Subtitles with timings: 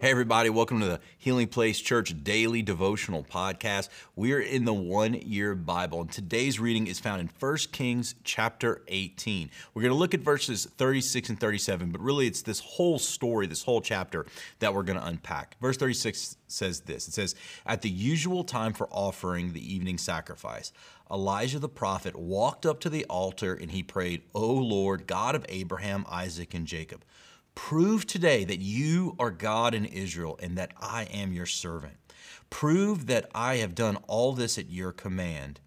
[0.00, 3.88] Hey, everybody, welcome to the Healing Place Church Daily Devotional Podcast.
[4.14, 8.82] We're in the one year Bible, and today's reading is found in 1 Kings chapter
[8.86, 9.50] 18.
[9.74, 13.48] We're going to look at verses 36 and 37, but really it's this whole story,
[13.48, 14.24] this whole chapter
[14.60, 15.56] that we're going to unpack.
[15.60, 17.34] Verse 36 says this It says,
[17.66, 20.70] At the usual time for offering the evening sacrifice,
[21.10, 25.44] Elijah the prophet walked up to the altar and he prayed, O Lord, God of
[25.48, 27.02] Abraham, Isaac, and Jacob.
[27.60, 31.96] Prove today that you are God in Israel and that I am your servant.
[32.50, 35.60] Prove that I have done all this at your command.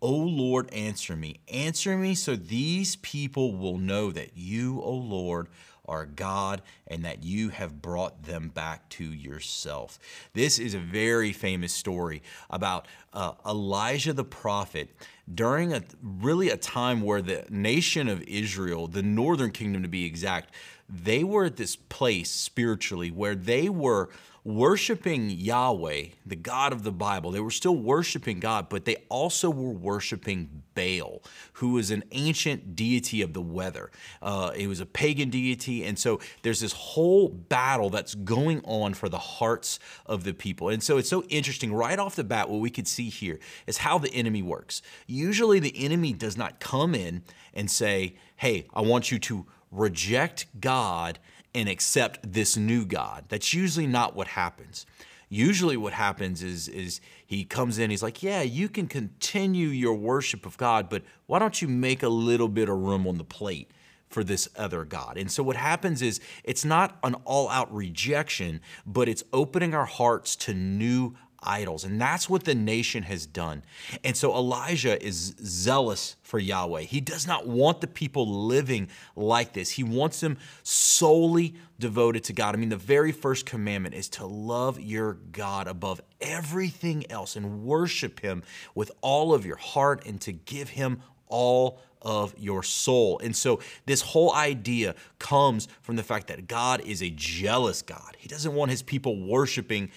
[0.00, 1.40] O Lord, answer me.
[1.46, 5.48] Answer me so these people will know that you, O Lord,
[5.86, 9.98] are God and that you have brought them back to yourself.
[10.32, 14.88] This is a very famous story about uh, Elijah the prophet
[15.32, 20.04] during a really a time where the nation of Israel, the northern kingdom to be
[20.04, 20.54] exact,
[20.88, 24.10] they were at this place spiritually where they were
[24.44, 27.30] worshiping Yahweh, the God of the Bible.
[27.30, 31.22] They were still worshiping God, but they also were worshiping Baal,
[31.54, 33.90] who was an ancient deity of the weather.
[34.20, 35.84] Uh, it was a pagan deity.
[35.84, 40.68] And so there's this whole battle that's going on for the hearts of the people.
[40.68, 41.72] And so it's so interesting.
[41.72, 44.82] Right off the bat, what we could see here is how the enemy works.
[45.06, 47.22] Usually the enemy does not come in
[47.54, 51.18] and say, hey, I want you to reject God
[51.54, 53.24] and accept this new God.
[53.28, 54.86] That's usually not what happens.
[55.28, 59.94] Usually what happens is is he comes in he's like, "Yeah, you can continue your
[59.94, 63.24] worship of God, but why don't you make a little bit of room on the
[63.24, 63.70] plate?"
[64.14, 65.18] for this other God.
[65.18, 69.86] And so what happens is it's not an all out rejection, but it's opening our
[69.86, 71.84] hearts to new idols.
[71.84, 73.62] And that's what the nation has done.
[74.02, 76.82] And so Elijah is zealous for Yahweh.
[76.82, 79.70] He does not want the people living like this.
[79.70, 82.54] He wants them solely devoted to God.
[82.54, 87.64] I mean, the very first commandment is to love your God above everything else and
[87.64, 88.42] worship Him
[88.74, 93.18] with all of your heart and to give Him all of your soul.
[93.24, 98.16] And so this whole idea comes from the fact that God is a jealous God.
[98.18, 99.90] He doesn't want his people worshiping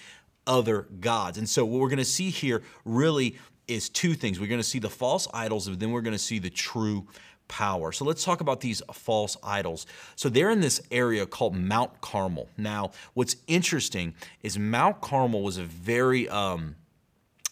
[0.48, 1.38] other gods.
[1.38, 3.36] And so what we're going to see here really
[3.68, 4.40] is two things.
[4.40, 7.06] We're going to see the false idols, and then we're going to see the true
[7.46, 7.92] power.
[7.92, 9.86] So let's talk about these false idols.
[10.16, 12.48] So they're in this area called Mount Carmel.
[12.56, 16.76] Now, what's interesting is Mount Carmel was a very um,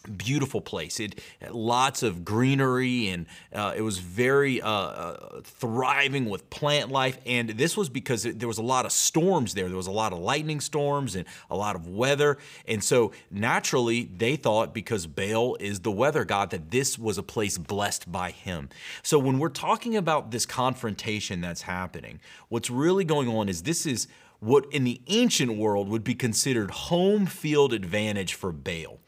[0.07, 0.99] beautiful place.
[0.99, 1.19] It
[1.51, 7.17] lots of greenery and uh, it was very uh, uh, thriving with plant life.
[7.25, 9.67] And this was because there was a lot of storms there.
[9.67, 12.37] There was a lot of lightning storms and a lot of weather.
[12.67, 17.23] And so naturally, they thought because Baal is the weather god that this was a
[17.23, 18.69] place blessed by him.
[19.03, 22.19] So when we're talking about this confrontation that's happening,
[22.49, 24.07] what's really going on is this is
[24.39, 28.99] what in the ancient world would be considered home field advantage for Baal.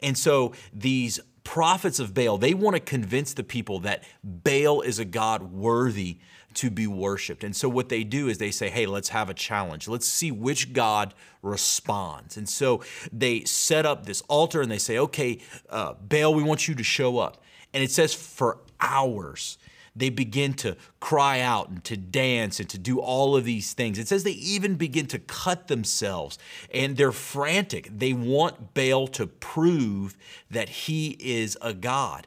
[0.00, 4.98] And so these prophets of Baal, they want to convince the people that Baal is
[4.98, 6.18] a God worthy
[6.54, 7.44] to be worshiped.
[7.44, 9.86] And so what they do is they say, hey, let's have a challenge.
[9.86, 12.36] Let's see which God responds.
[12.36, 12.82] And so
[13.12, 16.82] they set up this altar and they say, okay, uh, Baal, we want you to
[16.82, 17.42] show up.
[17.72, 19.58] And it says for hours
[19.98, 23.98] they begin to cry out and to dance and to do all of these things.
[23.98, 26.38] It says they even begin to cut themselves
[26.72, 27.88] and they're frantic.
[27.96, 30.16] They want Baal to prove
[30.50, 32.26] that he is a God.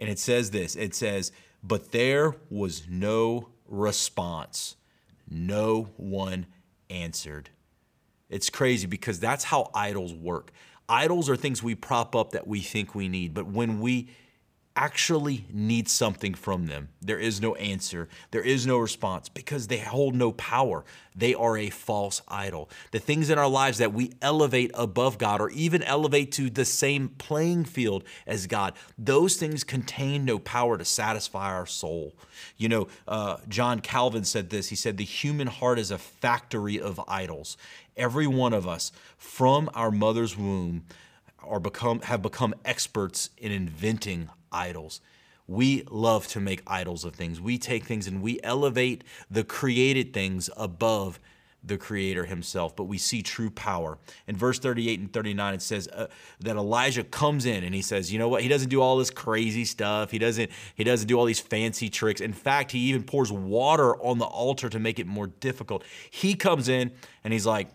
[0.00, 4.76] And it says this it says, but there was no response.
[5.28, 6.46] No one
[6.90, 7.50] answered.
[8.28, 10.52] It's crazy because that's how idols work.
[10.88, 14.08] Idols are things we prop up that we think we need, but when we
[14.76, 16.90] actually need something from them.
[17.00, 20.84] There is no answer, there is no response because they hold no power.
[21.18, 22.68] They are a false idol.
[22.92, 26.66] The things in our lives that we elevate above God or even elevate to the
[26.66, 32.14] same playing field as God, those things contain no power to satisfy our soul.
[32.58, 36.78] You know, uh, John Calvin said this he said, The human heart is a factory
[36.78, 37.56] of idols.
[37.96, 40.84] Every one of us from our mother's womb
[41.48, 45.00] are become have become experts in inventing idols.
[45.46, 47.40] We love to make idols of things.
[47.40, 51.20] We take things and we elevate the created things above
[51.64, 53.98] the creator himself but we see true power
[54.28, 56.06] in verse 38 and 39 it says uh,
[56.38, 59.10] that elijah comes in and he says you know what he doesn't do all this
[59.10, 63.02] crazy stuff he doesn't he doesn't do all these fancy tricks in fact he even
[63.02, 66.92] pours water on the altar to make it more difficult he comes in
[67.24, 67.68] and he's like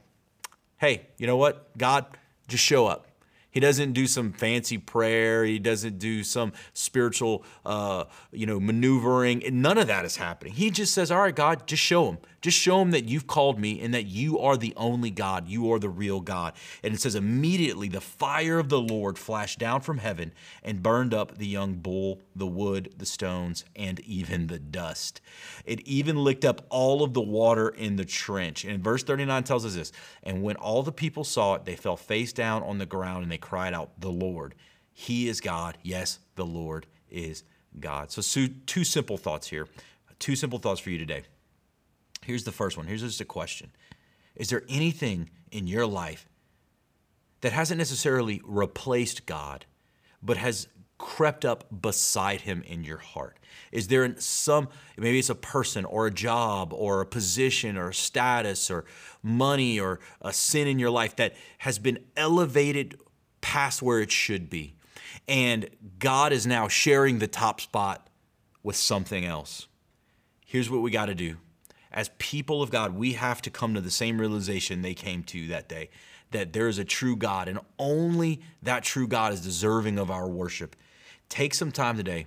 [0.81, 1.77] hey, you know what?
[1.77, 2.05] God,
[2.47, 3.07] just show up.
[3.51, 5.43] He doesn't do some fancy prayer.
[5.43, 9.43] He doesn't do some spiritual, uh, you know, maneuvering.
[9.51, 10.53] None of that is happening.
[10.53, 12.17] He just says, "All right, God, just show him.
[12.41, 15.47] Just show him that you've called me and that you are the only God.
[15.47, 16.53] You are the real God."
[16.83, 20.33] And it says, immediately the fire of the Lord flashed down from heaven
[20.63, 25.21] and burned up the young bull, the wood, the stones, and even the dust.
[25.65, 28.65] It even licked up all of the water in the trench.
[28.65, 29.91] And verse 39 tells us this:
[30.23, 33.31] "And when all the people saw it, they fell face down on the ground and
[33.31, 34.55] they cried out, The Lord,
[34.91, 35.77] He is God.
[35.83, 37.43] Yes, the Lord is
[37.79, 38.11] God.
[38.11, 39.67] So, two simple thoughts here.
[40.19, 41.23] Two simple thoughts for you today.
[42.25, 42.87] Here's the first one.
[42.87, 43.71] Here's just a question
[44.35, 46.27] Is there anything in your life
[47.41, 49.65] that hasn't necessarily replaced God,
[50.21, 53.37] but has crept up beside him in your heart?
[53.71, 57.93] Is there some, maybe it's a person or a job or a position or a
[57.93, 58.85] status or
[59.23, 62.99] money or a sin in your life that has been elevated
[63.41, 64.75] past where it should be.
[65.27, 65.69] And
[65.99, 68.07] God is now sharing the top spot
[68.63, 69.67] with something else.
[70.45, 71.37] Here's what we got to do.
[71.91, 75.47] As people of God, we have to come to the same realization they came to
[75.47, 75.89] that day
[76.31, 80.27] that there is a true God, and only that true God is deserving of our
[80.27, 80.75] worship.
[81.29, 82.25] Take some time today.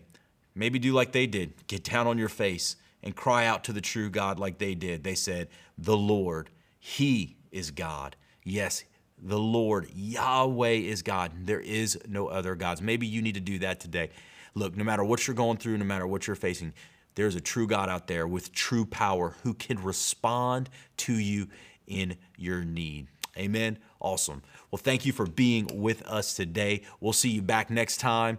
[0.55, 3.81] Maybe do like they did get down on your face and cry out to the
[3.81, 5.05] true God like they did.
[5.05, 8.17] They said, The Lord, He is God.
[8.45, 8.85] Yes,
[9.21, 11.33] the Lord, Yahweh is God.
[11.47, 12.83] There is no other gods.
[12.83, 14.11] Maybe you need to do that today.
[14.55, 16.75] Look, no matter what you're going through, no matter what you're facing,
[17.15, 20.69] there's a true God out there with true power who can respond
[20.99, 21.49] to you
[21.87, 23.09] in your need.
[23.37, 23.79] Amen.
[24.01, 24.43] Awesome.
[24.71, 26.83] Well, thank you for being with us today.
[27.01, 28.39] We'll see you back next time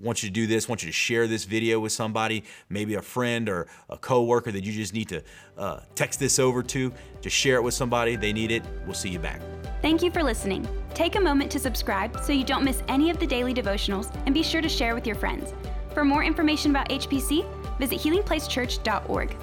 [0.00, 3.02] want you to do this, want you to share this video with somebody, maybe a
[3.02, 5.22] friend or a coworker that you just need to
[5.56, 6.92] uh, text this over to.
[7.20, 8.16] Just share it with somebody.
[8.16, 8.62] They need it.
[8.84, 9.40] We'll see you back.
[9.82, 10.66] Thank you for listening.
[10.94, 14.34] Take a moment to subscribe so you don't miss any of the daily devotionals and
[14.34, 15.52] be sure to share with your friends.
[15.92, 17.44] For more information about HPC,
[17.78, 19.36] visit healingplacechurch.org.